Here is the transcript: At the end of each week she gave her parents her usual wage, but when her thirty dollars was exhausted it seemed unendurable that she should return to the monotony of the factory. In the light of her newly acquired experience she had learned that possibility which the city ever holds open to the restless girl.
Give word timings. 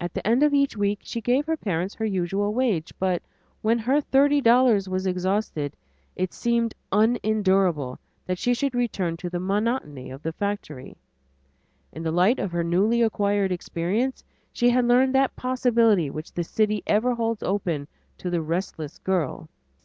At 0.00 0.14
the 0.14 0.24
end 0.24 0.44
of 0.44 0.54
each 0.54 0.76
week 0.76 1.00
she 1.02 1.20
gave 1.20 1.44
her 1.46 1.56
parents 1.56 1.94
her 1.96 2.04
usual 2.04 2.54
wage, 2.54 2.92
but 3.00 3.20
when 3.62 3.78
her 3.80 4.00
thirty 4.00 4.40
dollars 4.40 4.88
was 4.88 5.08
exhausted 5.08 5.74
it 6.14 6.32
seemed 6.32 6.72
unendurable 6.92 7.98
that 8.26 8.38
she 8.38 8.54
should 8.54 8.76
return 8.76 9.16
to 9.16 9.28
the 9.28 9.40
monotony 9.40 10.08
of 10.12 10.22
the 10.22 10.32
factory. 10.32 10.96
In 11.92 12.04
the 12.04 12.12
light 12.12 12.38
of 12.38 12.52
her 12.52 12.62
newly 12.62 13.02
acquired 13.02 13.50
experience 13.50 14.22
she 14.52 14.70
had 14.70 14.84
learned 14.86 15.16
that 15.16 15.34
possibility 15.34 16.10
which 16.10 16.32
the 16.32 16.44
city 16.44 16.84
ever 16.86 17.12
holds 17.16 17.42
open 17.42 17.88
to 18.18 18.30
the 18.30 18.42
restless 18.42 19.00
girl. 19.00 19.48